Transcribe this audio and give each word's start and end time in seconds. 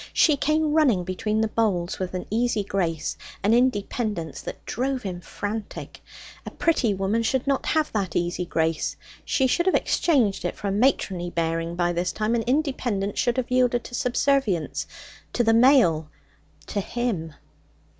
She 0.13 0.35
came 0.35 0.73
running 0.73 1.03
between 1.03 1.41
the 1.41 1.47
boles 1.47 1.99
with 1.99 2.15
an 2.15 2.25
easy 2.31 2.63
grace, 2.63 3.15
an 3.43 3.53
independence 3.53 4.41
that 4.41 4.65
drove 4.65 5.03
him 5.03 5.21
frantic. 5.21 6.01
A 6.43 6.49
pretty 6.49 6.91
woman 6.91 7.21
should 7.21 7.45
not 7.45 7.67
have 7.67 7.91
that 7.93 8.15
easy 8.15 8.43
grace; 8.43 8.95
she 9.23 9.45
should 9.45 9.67
have 9.67 9.75
exchanged 9.75 10.43
it 10.43 10.55
for 10.55 10.67
a 10.69 10.71
matronly 10.71 11.29
bearing 11.29 11.75
by 11.75 11.93
this 11.93 12.11
time, 12.11 12.33
and 12.33 12.43
independence 12.45 13.19
should 13.19 13.37
have 13.37 13.51
yielded 13.51 13.83
to 13.83 13.93
subservience 13.93 14.87
to 15.33 15.43
the 15.43 15.53
male, 15.53 16.09
to 16.65 16.79
him. 16.81 17.35